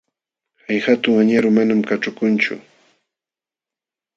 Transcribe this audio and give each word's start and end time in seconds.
Hay 0.65 0.77
hatun 0.85 1.15
añaru 1.21 1.49
manam 1.57 1.81
kaćhukunchu. 1.89 2.53